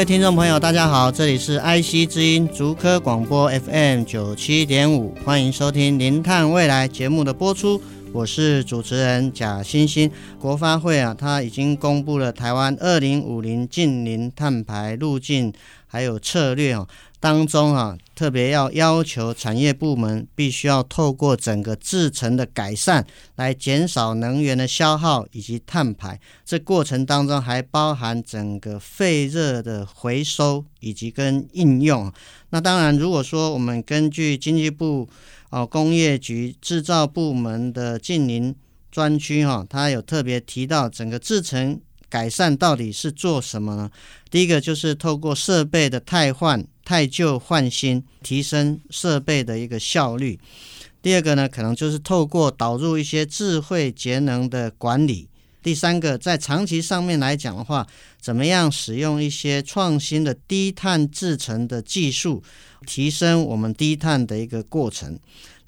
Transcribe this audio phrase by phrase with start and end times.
[0.00, 7.78] 位听众朋友，大家好，这里是 IC 之音竹科广播 FM 九七点五，欢迎收听《零碳未来》节目的播出，
[8.10, 10.10] 我是主持人贾欣欣。
[10.38, 15.52] 国发会啊，他已经公布了台湾二零五零近零碳排路径，
[15.86, 16.88] 还有策略哦。
[17.20, 23.06] 当中啊，特别要要求产业部门必须要透过整个制程的改善，
[23.36, 26.20] 来减少能源的消耗以及碳排。
[26.44, 32.12] 这过程当中还包含整个废热的回收以及跟应用。
[32.50, 35.08] 那当然，如果说我们根据经济部
[35.48, 38.54] 哦工业局制造部门的近邻
[38.90, 41.80] 专区哈，它有特别提到整个制程
[42.10, 43.90] 改善到底是做什么呢？
[44.30, 46.62] 第一个就是透过设备的汰换。
[46.90, 50.40] 汰旧换新，提升设备的一个效率。
[51.00, 55.28] 第二个呢，可能就是透过导入一些智慧节能的管理。
[55.62, 57.86] 第三个，在长期上面来讲的话，
[58.20, 62.42] 怎么样使用一些创新的低碳制成的技术，
[62.84, 65.16] 提升我们低碳的一个过程。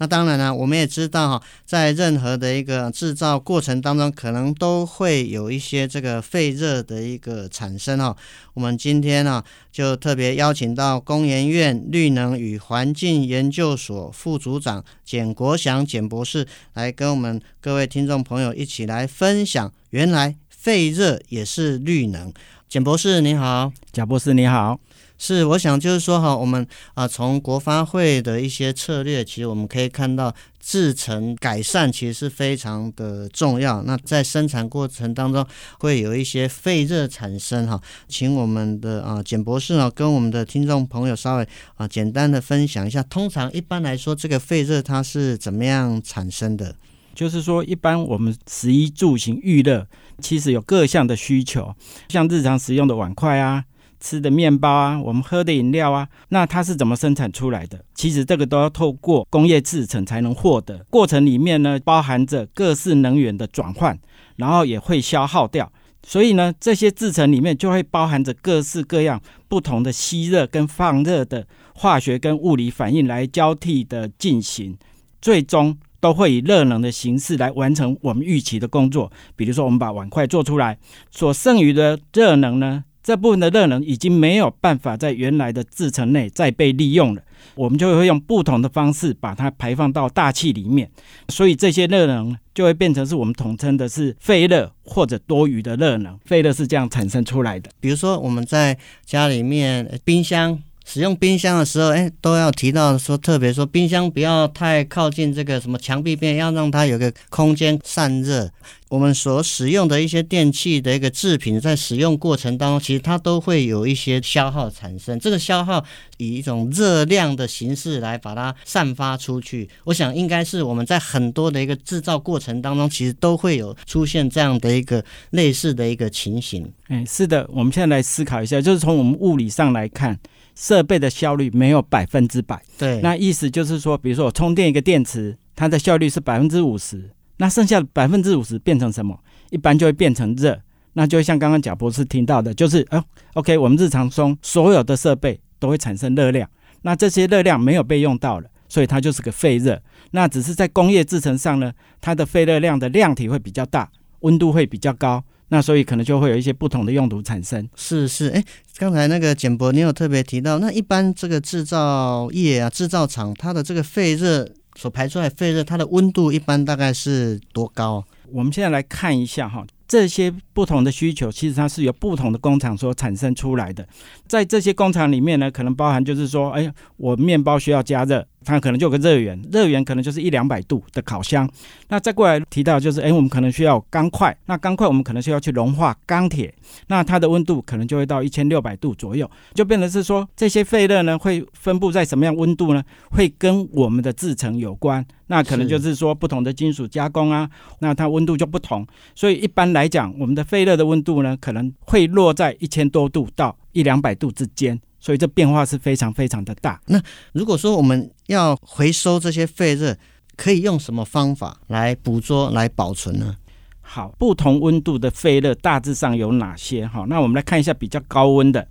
[0.03, 8.17] 那当然呢，我们也知道哈，在任何的一个制造过程当中，可能都会有一些这个废热的一个产生哈。
[8.53, 22.33] 我们今天呢，就特别邀请到工研院绿能与环境研究所副组长简国祥简博士，来跟我们各位听众朋友一起来分享，原来废热也是绿能。
[22.69, 24.81] 简博士你好，贾博士你好。
[25.25, 33.81] 是，我想就是说哈，我们啊从国发会的一些策略，其实我们可以看到制成改善其实是非常的重要。
[33.85, 35.47] 那在生产过程当中
[35.79, 41.47] 会有一些废热产生哈，请我们的啊简博士呢跟我们的听众朋友稍微
[41.77, 43.01] 啊简单的分享一下。
[43.05, 46.75] 通常一般来说，这个废热它是怎么样产生的？
[47.15, 49.87] 就是说，一般我们食衣住行育乐，
[50.19, 51.73] 其实有各项的需求，
[52.09, 53.67] 像日常使用的碗筷啊。
[54.03, 57.83] 吃的面包啊，我们喝的饮料啊，那它是怎么生产出来的？
[57.95, 60.85] 其实这个都要透过工业制程才能获得。
[60.91, 63.97] 过程里面呢，包含着各式能源的转换，
[64.37, 65.73] 然后也会消耗掉。
[66.05, 74.77] 所以呢，这些制程里面就会包含着各式各样不同的吸热跟放热的化学跟物理反应来交替的进行，
[75.21, 79.13] 最终都会以热能的形式来完成我们预期的工作。
[79.37, 80.77] 比如说，我们把碗筷做出来，
[81.13, 87.23] 所剩余的热能呢，这部分的热能已经没有办法在原来的制程内再被利用了，
[87.55, 90.91] 我们就会用不同的方式把它排放到大气里面，
[91.29, 96.19] 所以这些热能就会变成是我们统称的是废热或者多余的热能。
[96.25, 97.71] 废热是这样产生出来的。
[97.81, 100.63] 比如说我们在家里面冰箱。
[100.85, 108.51] 使用冰箱的时候，哎，都要提到说，特别说冰箱不要太靠近这个什么墙壁边，要让它有个空间散热。
[108.89, 115.19] 我们所使用的一些电器的一个制品，在使用过程当中，其实它都会有一些消耗产生。
[115.19, 115.83] 这个消耗
[116.19, 119.67] 以一种热量的形式来把它散发出去。
[119.85, 126.71] 我想应该是我们在很多的一个制造过程当中，其实都会有出现这样的一个类似的一个情形。
[126.89, 130.19] 哎，是的，我们现在来思考一下，就是从我们物理上来看。
[130.55, 139.19] 设备的效率没有百分之百，对，那意思就是说，比如说我充电一个电池，它的效率是百分之五十，那剩下的百分之五十变成什么？
[139.51, 140.61] 一般就会变成热，
[140.93, 143.03] 那就像刚刚贾博士听到的，就是哦
[143.35, 146.49] ，OK，我们日常中所有的设备都会产生热量，
[146.83, 149.83] 那这些热量没有被用到了，所以它就是个废热。
[150.11, 153.91] 那只是在工业制成上呢，它的废热量的量体会比较大，
[154.21, 155.25] 温度会比较高。
[155.53, 157.69] 那所以可能就会有一些不同的用途产生。
[157.77, 158.43] 是是，哎，
[158.79, 168.03] 刚才那个简博，你有特别提到，那一般这个制造业啊，制造厂它的这个废热所排出来废热，它的温度一般大概是多高？
[168.31, 169.63] 我们现在来看一下哈，
[169.93, 173.87] 这些不同的需求，其实它是由不同的工厂所产生出来的。
[174.27, 178.27] 在这些工厂里面呢，可能包含就是说，哎，我面包需要加热。
[178.45, 181.49] 它可能就有个热源， 热源可能就是一两百度的烤箱。
[181.91, 186.53] 那再过来提到就是，哎，我们可能需要钢块，那钢块我们可能需要去融化钢铁，
[186.89, 192.83] 那它的温度可能就会到一千六百度左右，就变成是说这些废热呢会分布在什么样温度呢？
[193.11, 195.07] 会跟我们的制成有关。
[195.29, 197.49] 那可能就是说不同的金属加工啊，
[197.79, 198.85] 那它温度就不同。
[199.15, 204.81] 所以一般来讲，我们的废热的温度呢，可能会落在一千多度到一两百度之间。
[204.99, 206.81] 所以这变化是非常非常的大。
[206.87, 207.03] 那
[207.33, 209.97] 如果说我们要回收这些废热，
[210.37, 213.35] 可以用什么方法来捕捉、来保存呢？
[213.81, 216.87] 好，不同温度的废热大致上有哪些？
[216.87, 218.65] 哈，那我们来看一下比较高温的，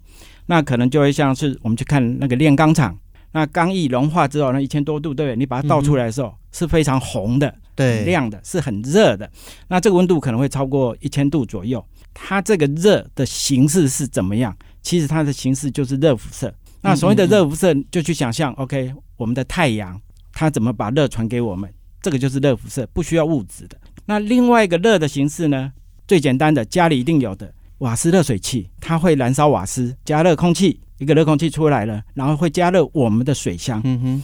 [0.46, 2.98] 那可能就会像是我们去看那个炼钢厂，
[3.34, 5.36] 那钢一融化之后，那一千多度，对不对？
[5.36, 9.30] 你把它倒出来的时候、嗯、是非常红的，对，亮的，是很热的。
[9.68, 11.84] 那这个温度可能会超过一千度左右。
[12.14, 14.56] 它这个热的形式是怎么样？
[14.82, 16.54] 其实它的形式就是热辐射。
[16.82, 20.00] 那所谓的热辐射，就去想象，OK，我们的太阳
[20.34, 21.72] 它怎么把热传给我们？
[22.02, 23.78] 这个就是热辐射，不需要物质的。
[24.06, 25.72] 那另外一个热的形式呢？
[26.08, 33.80] 最简单的，家里一定有的瓦斯热水器，它会燃烧瓦斯，加热空气，一个热空气出来了，然后会加热我们的水箱。
[33.86, 34.24] 嗯哼。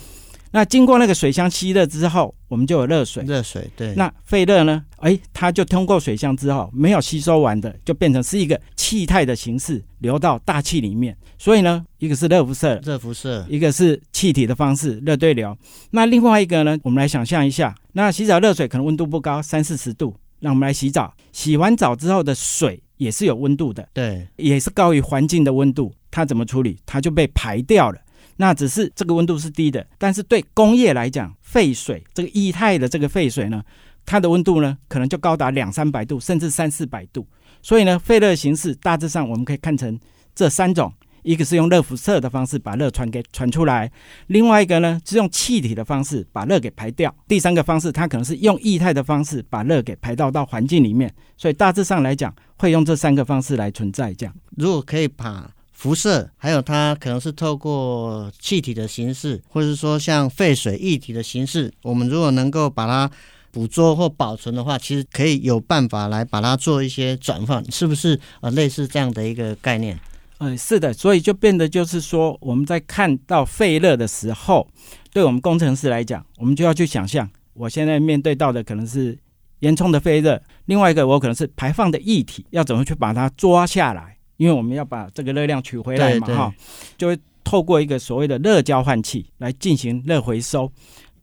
[0.52, 3.24] 那经过那个水箱吸热之后，我们就有热水。
[3.24, 3.94] 热水对。
[3.96, 4.84] 那废热呢？
[4.98, 11.16] 哎，它就通过水箱之后没有吸收完的，就变成是一个气态的形式流到大气里面。
[11.38, 15.56] 所以呢，一个是热辐射，热辐射；一个是气体的方式，热对流。
[15.92, 20.16] 那另外一个呢，我们来想象一下，那洗澡热水可能温度不高，三四十度。
[20.40, 25.92] 那我们来洗澡，洗完澡之后的水也是有温度的，对，也是高于环境的温度。
[26.10, 26.78] 它怎么处理？
[26.86, 28.00] 它就被排掉了。
[28.38, 33.64] 那只是这个温度是低的，但是对工业来讲，废水这个液态的这个废水呢，
[34.06, 37.28] 它的温度呢可能就高达两三百度，甚至三四百度。
[37.64, 40.00] 所以呢，废热形式大致上我们可以看成
[40.36, 40.94] 这三种：
[41.24, 43.92] 一个是用热辐射的方式把热传给传出来，
[44.28, 51.12] 另外一个呢是用气体的方式把热给排掉，第三个方式它可能是用液态的方式把热给排到到环境里面。
[51.36, 54.14] 所以大致上来讲，会用这三个方式来存在。
[54.14, 55.52] 这样，如果可以把。
[55.78, 61.72] 辐射，还有它可能是透过气体的形式，或者是说像废水液体的形式。
[61.84, 63.10] 我们如果能够把它
[63.52, 68.20] 捕捉或保存的话，其实可以有办法来把它做一些转换，是不是？
[68.42, 70.00] 呃，类似这样的一个概念。
[70.40, 70.92] 嗯，是的。
[70.92, 74.68] 所以就变得就是说，我们在看到废热的时候，
[75.14, 79.16] 对我们工程师来讲，我们就要去想象，我现在面对到的可能是
[79.60, 84.17] 烟囱的废热，另外一个我可能是排放的液体，要怎么去把它抓下来？
[84.38, 86.54] 因为我们要把这个热量取回来嘛，哈，
[86.98, 90.72] 就会透过一个所谓的热交换器来进行热回收。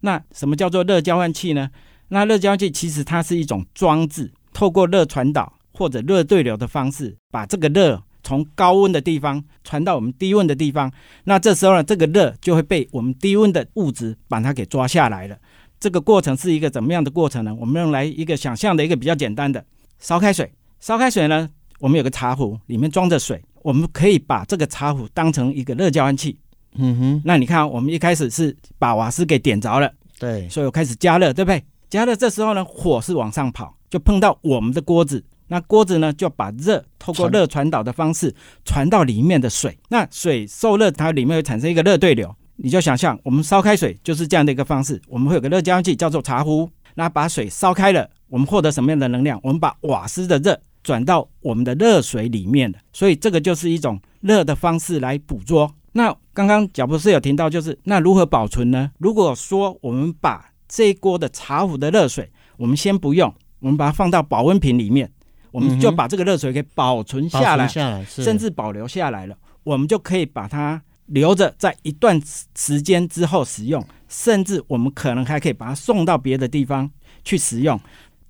[0.00, 1.70] 那什么叫做热交换器呢？
[2.08, 10.92] 那热交换器其实它是一种装置，透过热传导或者热对流的方式，把这个热从高温的地方传到我们低温的地方。
[11.24, 15.36] 那这时候呢，这个热就会被我们低温的物质把它给抓下来了。
[15.80, 17.54] 这个过程是一个怎么样的过程呢？
[17.54, 19.64] 我们用来一个想象的一个比较简单的
[19.98, 21.48] 烧开水，烧开水呢。
[21.78, 26.38] 我们有个茶壶，里面装着水，我们可以把这个茶壶当成一个热交换器。
[26.76, 31.62] 嗯哼，那你看，我们一开始是把瓦斯给点着了，对，所以我开始加热，对不对？
[31.88, 38.34] 加热这时候呢，火是往上跑，就碰到我们的锅子，那锅子呢就把热透过热传导的方式
[38.64, 42.34] 传到里面的水，那水受热，它里面会产生一个热对流。
[42.56, 49.38] 你就想象，我们烧开水就是这样的一个方式，我们会有个热交换器叫做茶壶，那把水烧开了，我们获得什么样的能量？
[49.42, 50.60] 我们把瓦斯的热。
[50.84, 55.74] 转到我们的热水里面的，所以这个就是一种热的方式来捕捉。
[55.92, 58.90] 那刚刚贾博士有提到，就是那如何保存呢？
[58.98, 65.10] 如果说我们把这一锅的茶壶的热水，我们先不用，我们把它放到保温瓶里面，
[65.52, 72.20] 我们就把这个热水给保存下来，下来甚至保留下来了，我们就可以把它留着，在一段
[72.56, 76.90] 时间之后使用，甚至我们可能还可以把它送到别的地方
[77.22, 77.80] 去使用。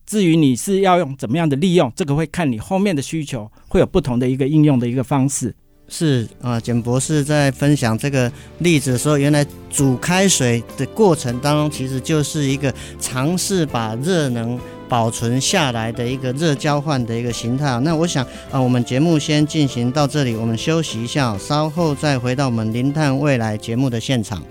[0.07, 5.55] 至于你是要用怎么样的利用，这个会看你后面的需求，会有不同的一个应用的一个方式。
[5.87, 14.59] 是啊，简博士在分享这个例子的时候，原来煮开水的过程当中，其实就是一个尝试把热能
[14.89, 17.79] 保存下来的一个热交换的一个形态。
[17.81, 24.43] 那我想啊，我们节目先进行到这里，我们休息一下，稍后再回到我们零碳未来节目的现场。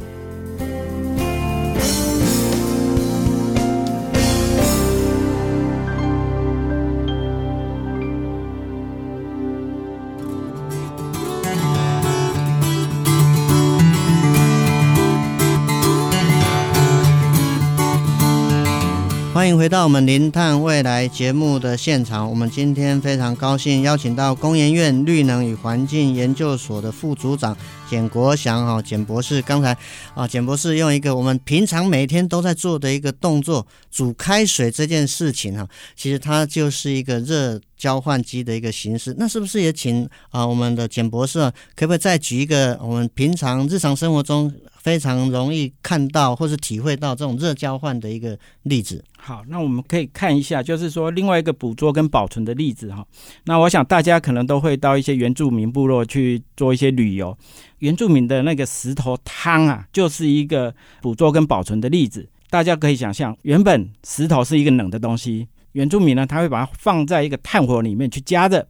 [19.57, 22.29] 回到我们零碳未来节目的现场。
[22.29, 27.55] 我们今天非常高兴邀请到工研院绿能与环境研究所的副组长
[27.89, 29.41] 简国祥哈简博士。
[29.41, 29.77] 刚才
[30.15, 39.13] 啊，简博士用一个我们平常每天都在做的一个动作——煮开水这件事情哈，其实它就是一个热交换机的一个形式。
[39.17, 44.49] 那是不是也请啊我们的简博士可不可以再举一个我们平常日常生活中
[44.79, 49.03] 非常容易看到或是体会到这种热交换的一个例子？
[49.17, 53.05] 好，那我们可以看一下，就是说另外一个捕捉跟保存的例子哈。
[53.43, 57.37] 那我想大家可能都会到一些原住民部落去做一些旅游，
[57.79, 62.29] 原住民的那个石头汤啊，就是一个捕捉跟保存的例子。
[62.49, 68.65] 大家可以想象，原本石头是一个冷的东西，原住民呢，他会把它放在一个炭火里面去加热，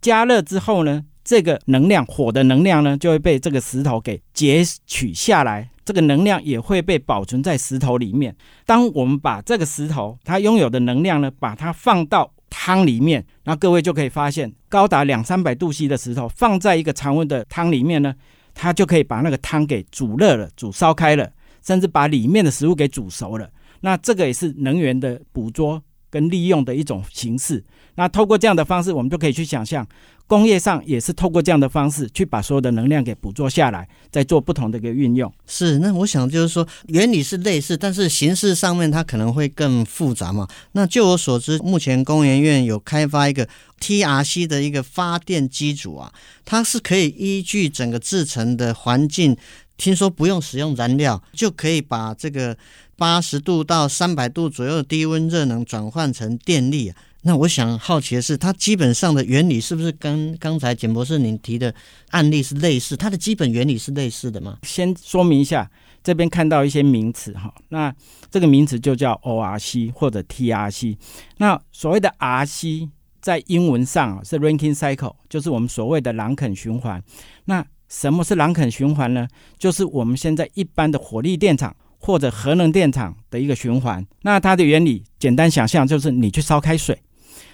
[0.00, 5.68] 加热之后呢，这个能量火的能量呢，就会被这个石头给截取下来。
[5.84, 8.36] 这个能量也会被保存在石头里面。
[8.64, 18.14] 当我们把这个石头它拥有的能量呢，把它放到汤里面，那各位就可以发现，高达两三百度 C 的石头放在一个常温的汤里面呢，
[18.54, 21.28] 它就可以把那个汤给煮热了、煮烧开了，
[21.66, 23.50] 甚至把里面的食物给煮熟了。
[23.80, 25.82] 那这个也是能源的捕捉
[26.12, 27.64] 跟利用的一种形式。
[27.96, 29.84] 那透过这样的方式，我们就可以去想象。
[30.28, 35.30] 工业上也是透过这样的方式去把所有的能量给捕捉下来，再做不同的一个运用。
[35.46, 40.48] 是，那我想就是说，原理是类似，但是形式上面它可能会更复杂嘛。
[40.72, 43.46] 那就我所知，目前工研院有开发一个
[43.80, 46.10] TRC 的一个发电机组啊，
[46.46, 49.36] 它是可以依据整个制成的环境，
[49.76, 52.56] 听说不用使用燃料，就可以把这个
[52.96, 56.96] 八十度到三百度左右的低温热能转换成电力啊。
[57.24, 61.72] 那我想好奇的是，它基本上的原理是不是跟刚才简博士您提的
[62.10, 62.96] 案例是类似？
[62.96, 64.58] 它的基本原理是类似的吗？
[64.64, 65.70] 先说明一下，
[66.02, 67.94] 这边看到一些名词哈，那
[68.28, 70.96] 这个名词就叫 ORC 或者 TRC。
[71.36, 72.88] 那所谓的 RC
[73.20, 77.00] 在英文上是 Ranking Cycle，就是我们所谓的朗肯循环。
[77.44, 79.28] 那什么是朗肯循环呢？
[79.58, 84.04] 就是我们现在一般的火力电厂或者核能电厂的一个循环。
[84.22, 86.98] 那它的原理简单想象就是你去烧开水。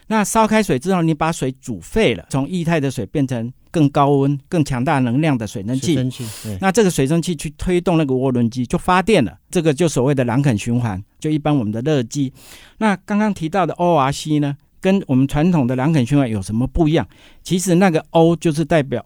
[0.07, 5.95] 那烧开水之后，你把水煮沸了，从液态的水变成更高温、更强大能量的水蒸气。
[5.95, 6.25] 水蒸气，
[6.61, 9.37] 那这个水蒸气去推动那个涡轮机，就发电了。
[9.51, 12.33] 这个就所谓的朗肯循环，就一般我们的热机。
[12.79, 17.07] 那刚刚提到的 ORC 呢，跟我们传统的朗肯循环有什么不一样？
[17.43, 19.05] 其实那个 O 就是代表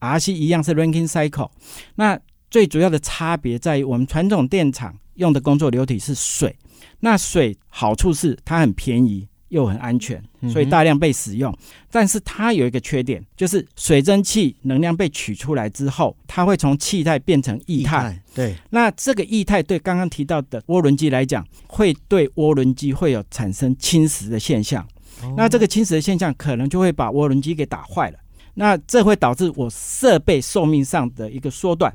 [0.00, 1.50] organic，RC 一样是 Ranking Cycle。
[1.94, 2.18] 那
[2.50, 6.56] 最主要的差别在于，我们传统电厂用的工作流体是水。
[7.00, 9.28] 那水好处是它很便宜。
[9.50, 11.52] 又很安全，所以大量被使用。
[11.52, 11.58] 嗯、
[11.90, 18.22] 但是它有一个缺点，就是水蒸气能量被取出来之后，它会从气态变成液态。
[18.32, 24.86] 对，那这个液态对刚刚提到的涡轮机来讲，会对涡轮机会有产生侵蚀的现象。
[25.24, 28.18] 哦、那这个侵蚀的现象可能就会把涡轮机给打坏了。
[28.54, 31.94] 那这会导致我设备寿命上的一个缩短。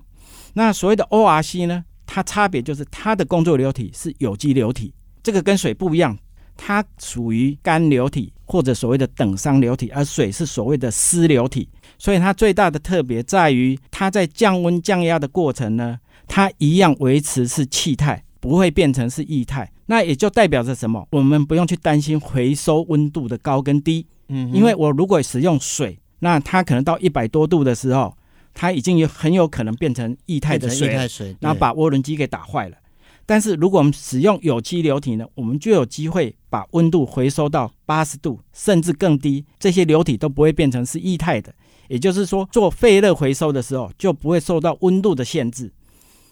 [0.54, 6.18] 那所谓的 ORC 呢，它差别就是它的工作流体是有机流体，这个跟水不一样。
[6.58, 19.70] 它属于干流体或者所谓的等熵流体，而水是所谓的湿流体，所以它最大的特别在于它在降温降压的过程呢，它一样维持是气态，不会变成是液态。
[19.88, 21.06] 那也就代表着什么？
[21.12, 28.16] 我们不用去担心回收温度的高跟低，嗯，因为我如果使用水，那它可能到一百多度的时候，
[28.54, 32.78] 它已经有很有可能变成液态的水，液态水，然后把涡轮机给打坏了。
[33.28, 41.54] 但是如果我们使用有机流体呢，我们就有机会把温度回收到八十度，甚至更低，这些流体都不会变成是液态的。
[41.88, 45.72] 也就是说，做废热回收的时候就不会受到温度的限制。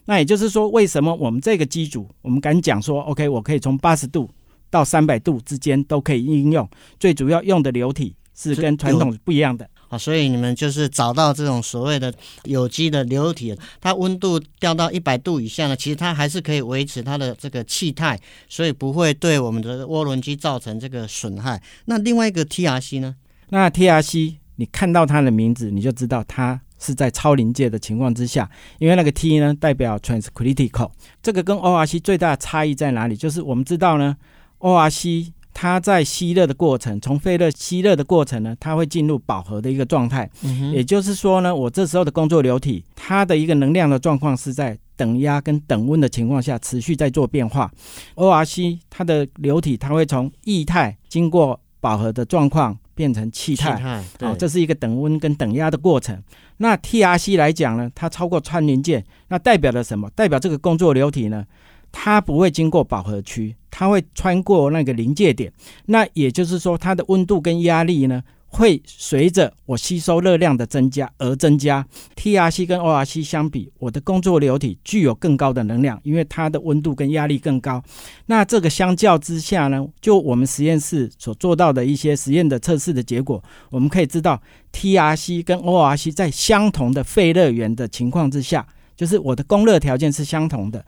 [0.05, 4.29] 那也就是说，为什么我们这个机组，我们敢讲说，OK，我可以从八十度
[4.69, 6.69] 到三百度之间都可以应用。
[6.99, 9.67] 最主要用的流体是跟传统不一样的。
[9.93, 12.12] 啊所以你们就是找到这种所谓的
[12.45, 18.19] 有机的流体，它温度掉到一百度以下呢，其实它还是可以维持它的这个气态，
[18.50, 21.62] 所以不会对我们的涡轮机造成这个损害。
[21.85, 23.15] 那另外一个 TRC 呢？
[23.50, 30.89] 那 TRC 你看到它的名字，你就知道它是在超临界的情况之下，因为那个 T 呢代表 transcritical。
[31.21, 33.15] 这个跟 ORC 最大的差异在哪里？
[33.15, 34.17] 就是我们知道呢
[34.57, 35.31] ，ORC。
[35.63, 40.29] 它在吸热的过程，从废热吸热的过程呢，它会进入饱和的一个状态。
[40.43, 40.74] 嗯。
[40.74, 47.72] 也就是说呢，我这时候的工作流体，它的一个能量的状况是在等压跟等温的情况下持续在做变化。
[48.15, 53.77] ORC 它的流体，它会从液态经过饱和的状况变成气态。
[53.77, 54.03] 气态。
[54.17, 54.27] 对。
[54.27, 56.22] 哦，这是一个等温跟等压的过程。
[56.58, 60.10] 那 TRC 来讲呢，它超过穿临界，那代表了什么？
[60.10, 61.46] 代表这个工作流体呢，
[61.93, 65.53] 它不会经过饱和区，它会穿过那个临界点。
[65.85, 71.85] 那也就是说，它的温度跟压力呢，会随着我吸收热量的增加而增加。
[72.15, 77.81] TRC 跟 ORC 相比，我的工作流体具有更高的能量，因为它的温度跟压力更高。
[78.25, 84.41] 那这个相较之下呢，就我们实验室所做到的一些实验的测试的结果，我们可以知道
[84.73, 90.85] ，TRC 跟 ORC 在相同的废热源的情况之下，就是我的供热条件是相同的，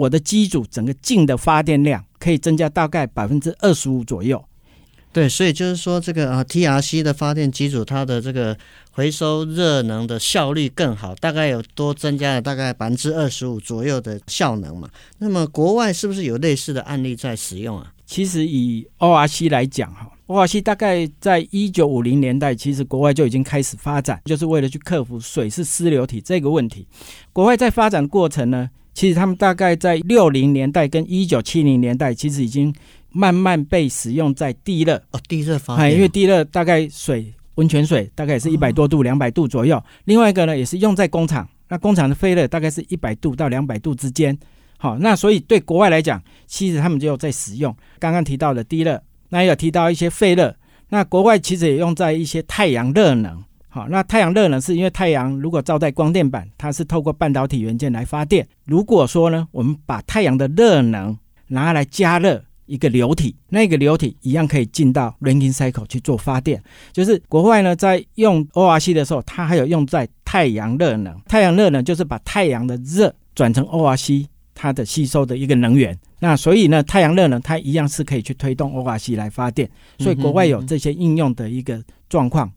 [0.00, 4.42] 我的机组整个净的发电量可以增加大概百分之二十五左右。
[5.12, 8.56] 对，所以就是说，这个啊，TRC 的发电机组，它的这个
[8.92, 14.88] 回收热能的效率更好，大概有多增加了大概百分之二十五左右的效能嘛。
[15.18, 17.92] 那么国外是不是有类似的案例在使用啊？
[18.06, 26.86] 其实以 ORC 来讲，哈，ORC 大概在一九五零年代，其实国外就已经开始发展，就是为了去克服水是湿流体这个问题。
[27.32, 32.70] 国外在发展过程呢，其实他们大概在六零年代跟一九七零年代，其实已经。
[33.12, 39.82] 慢慢被使用在地热哦，地热发电，因为地热大概水温泉水大概也是一百多度、两百度左右。
[40.04, 44.38] 另外一个呢，也是用在工厂，那工厂的废热大概是一百度到两百度之间。
[44.78, 50.54] 好，那所以对国外来讲，其实他们就在使用刚刚提到的地热，那也有提到一些废热。
[50.90, 53.42] 那国外其实也用在一些太阳热能。
[53.70, 58.46] 好，那太阳热呢是因为太阳如果照在光电板，它是透过半导体元件来发电。
[58.66, 62.44] 如果说呢，我们把太阳的热能拿来加热。
[62.66, 66.62] 一个流体，那个流体一样可以进到 Rankine cycle 去做发电。
[66.92, 71.20] 就是国外呢，在用 ORC 的时候，它还有用在太阳热能。
[71.26, 74.24] 太阳热能就是把太阳的热转成 ORC
[74.54, 75.98] 它的吸收的一个能源。
[76.20, 79.68] 那所以呢，太阳热能它一样是可以去推动 ORC 来发电。
[79.98, 82.48] 所以国外有这些应用的一个状况。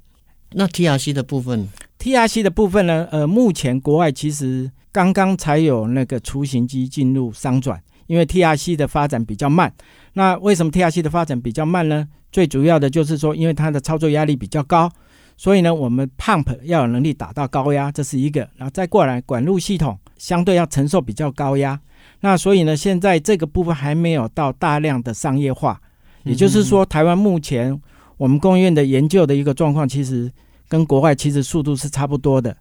[0.54, 1.68] 那 TRC 的部分
[2.00, 3.08] ，TRC 的部分呢？
[3.12, 7.82] 呃，目前国外其实刚刚才有那个雏形机进入商转。
[8.08, 9.74] 因为 TRC 的发展比较慢，
[10.12, 12.06] 那为什么 TRC 的发展比较慢呢？
[12.34, 14.92] 最主要的就是说，因为它的操作压力比较高，
[15.38, 18.42] 所以呢，我们 pump 要有能力打到高压，这是一个。
[18.58, 21.80] 然后再过来，管路系统相对要承受比较高压，
[22.20, 25.80] 那所以呢，现在这个部分还没有到大量的商业化。
[26.24, 27.82] 也就是说，台湾目前
[28.18, 30.32] 我们工业院的研究的一个状况，其实
[30.68, 32.56] 跟国外其实速度是差不多的。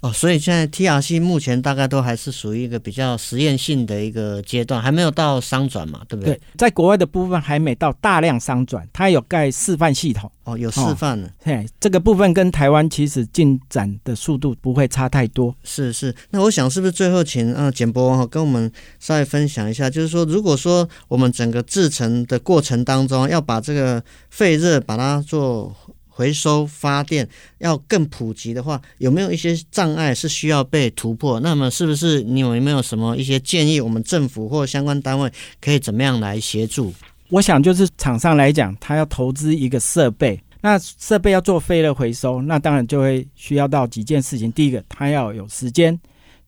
[0.00, 6.34] 哦，所以现在 TRC 目前大概都还是属于一个比较实验性的一个阶段，还没有到商转嘛，对不对？
[6.34, 10.30] 对，在国外的部分还没到大量商转，它有盖示范系统。
[10.44, 11.28] 哦，有示范了。
[11.42, 15.54] 嘿、哦，这个部分跟台湾其实进展的速度不会差太多。
[15.62, 25.74] 是是，那我想是不是最后请啊简博哈跟我们稍微分享一下，就是说，如果说我们整个制成的过程当中要把这个废热把它做。
[26.18, 27.28] 回收发电
[27.58, 31.38] 要更普及的话，有没有一些障碍是需要被突破？
[31.38, 33.80] 那么是不是你有没有什么一些建议？
[33.80, 36.92] 我们政府或相关单位可以怎么样来协助？
[37.28, 44.50] 我想就是厂商来讲，他要投资一个设备，那设备要做废热回收，那当然就会需要到几件事情。
[44.50, 45.94] 第一个，他要有时间；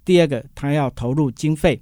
[0.04, 1.80] 第二个，他要投入经费。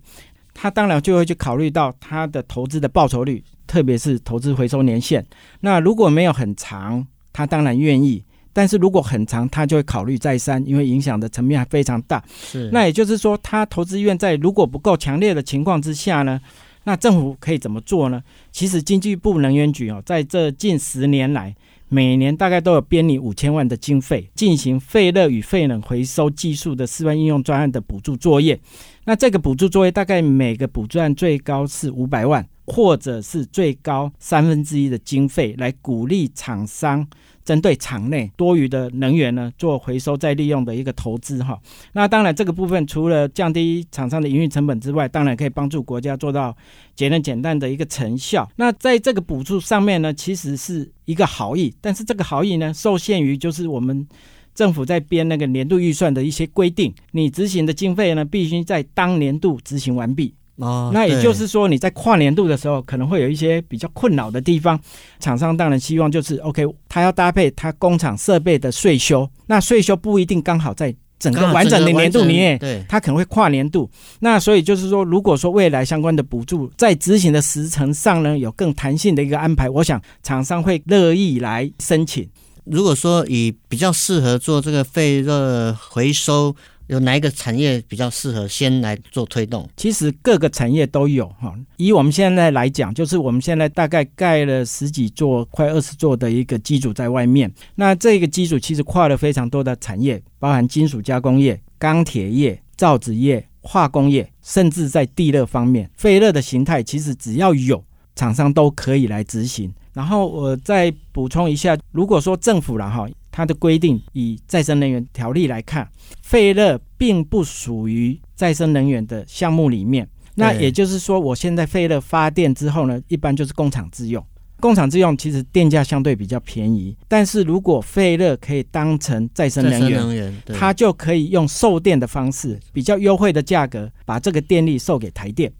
[0.52, 5.24] 他当然就会去考虑到他的投资的报酬率，特别是投资回收年限。
[5.60, 7.06] 那如果没有很长，
[7.38, 8.20] 他当然愿意，
[8.52, 12.20] 但是如果很长，他就会考虑再三，因为影响的层面还非常大。
[12.28, 16.40] 是，那也就是说，他投资意愿在如果不够强烈的情况之下呢，
[16.82, 18.20] 那政府可以怎么做呢？
[18.50, 21.54] 其实经济部能源局哦，在这近十年来，
[21.88, 28.58] 每年大概都有编拟五千万的经费，进行废热与废冷回收技术的示范应用专案的补助作业。
[29.04, 37.06] 那这个补助作业大概每个补助案最高是五百万，或者是最高三分之一的经费，来鼓励厂商。
[37.44, 41.58] 针对厂内多余的能源呢，做回收再利用的一个投资哈。
[41.94, 46.54] 那当然，这个部分除了降低厂商的营运成本之外，当然可以帮助国家做到
[46.94, 48.46] 节能减碳的一个成效。
[48.56, 54.06] 那在这个补助上面呢，其实是一个好意，但是这个好意呢，受限于就是我们
[54.54, 60.34] 政府在编那个年度预算的一些规定，你执行的经费呢，必须在当年度执行完毕。
[60.58, 64.78] 哦，那也就是说，你在跨年度的时候可能会有一些比较困扰的地方。
[65.20, 73.88] 厂商当然希望就是，OK，他要搭配他工厂设备的税修，那税修不一定刚好在整个完整的年度里面，对，他可能会跨年度。
[74.18, 82.28] 那所以就是说，如果说未来相关的补助在执行的时程上呢，有更弹性的一个安排，我想厂商会乐意来申请。
[82.64, 86.56] 如果说以比较适合做这个废热回收。
[86.88, 89.68] 有哪一个产业比较适合先来做推动？
[89.76, 91.54] 其实各个产业都有哈。
[91.76, 97.52] 以我们现在来讲，就是我们现在大概盖了十几座、快二十座的一个机组在外面。
[97.76, 107.84] 那这个机组其实跨了非常多的产业，包含金属加工业、钢铁业、造纸业、化工业，甚至在地热方面，废热的形态其实只要有
[108.16, 109.72] 厂商都可以来执行。
[109.92, 113.06] 然后我再补充一下，如果说政府了哈，
[113.38, 115.88] 它的规定以再生能源条例来看，
[116.22, 120.08] 废热并不属于再生能源的项目里面。
[120.34, 124.20] 那也就是说，我现在废热发电之后呢，一般就是工厂自用。
[124.58, 135.52] 工厂自用其实电价相对比较便宜，但是如果废热可以当成再生能源，能源它就可以用售电的方式，比较优惠的价格，把这个电力售给台电。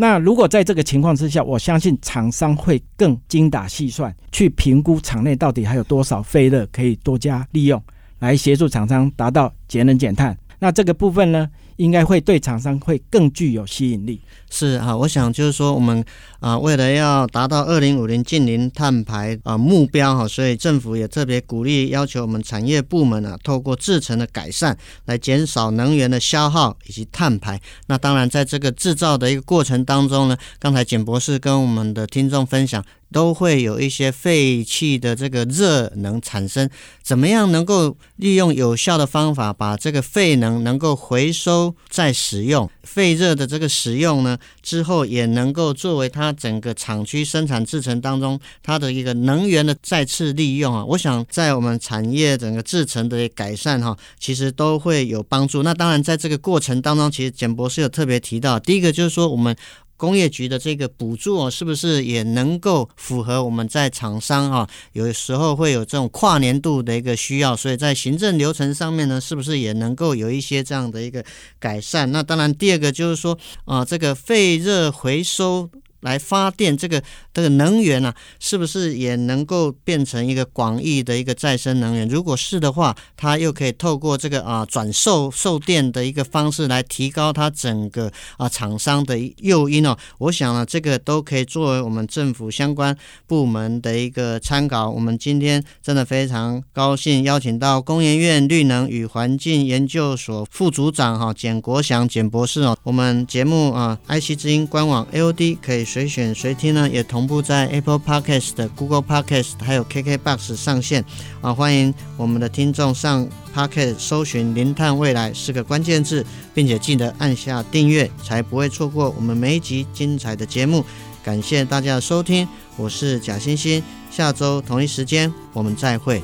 [0.00, 7.82] 那如果在这个情况之下，我相信厂商会更精打细算，去评估厂内到底还有多少废热可以多加利用，
[8.20, 10.38] 来协助厂商达到节能减碳。
[10.60, 14.20] 那这个部分呢，应该会对厂商会更具有吸引力。
[14.50, 16.04] 是啊，我想就是说，我们
[16.40, 27.60] 啊，为了要达到二零五零净零碳排啊目标哈，所以政府也特别鼓励要求我们产业部门啊，透过制程的改善来减少能源的消耗以及碳排。
[27.86, 32.84] 那当然，在这个制造的一个过程当中呢，刚才简博士跟我们的听众分享。
[33.10, 36.68] 都会有一些废气的这个热能产生，
[37.02, 42.70] 怎么样能够利用有效的方法把这个废能能够回收再使用？
[42.90, 50.84] 废热的这个使用呢，之后也能够作为它整个厂区生产制程当中它的一个能源的再次利用啊。
[50.84, 55.62] 我想在我们产业整个制程的改善哈，其实都会有帮助。
[55.62, 59.54] 那当然在这个过程当中，其实简博士有特别提到，第一个就是说我们。
[59.98, 71.22] 工业局的这个补助哦，是不是也能够符合我们在厂商哈，有时候会有这种跨年度的一个需要，所以在行政流程上面呢，是不是也能够有一些这样的一个
[71.58, 72.10] 改善？
[72.10, 75.68] 那当然，第二个就是说啊，这个废热回收。
[76.00, 77.02] 来发电这个
[77.34, 82.06] 这个能源、啊，是不是也能够变成一个广义的一个再生能源？
[82.08, 89.96] 如果是的话，它又可以透过这个啊转售售电的一个方式来提高它整个啊厂商的诱因哦。
[90.18, 94.88] 我想呢，这个都可以作为我们政府相关部门的一个参考。
[94.88, 102.76] 我们今天真的非常高兴邀请到工研院绿能与环境研究所副组长哈简国祥简博士哦。
[102.84, 105.87] 我们节目啊，IC 之音官网 AOD 可以。
[105.90, 111.02] 随选随听呢，也同步在 Apple Podcast、Google Podcast 还有 KKBox 上线
[111.40, 111.54] 啊！
[111.54, 120.84] 欢迎我们的听众上 Podcast 搜寻“零碳未来”四个关键字，并且记得按下订阅，才不会错过我们每一集精彩的节目。
[121.24, 122.46] 感谢大家的收听，
[122.76, 126.22] 我是贾欣欣，下周同一时间我们再会。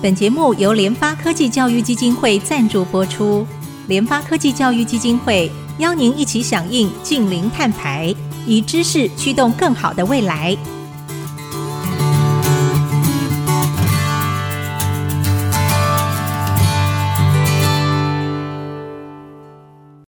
[0.00, 3.46] 本节目由联发科技教育基金会赞助播出，
[3.88, 5.52] 联发科技教育基金会。
[5.80, 8.14] 邀您一起响应净零碳排，
[8.46, 10.56] 以知识驱动更好的未来。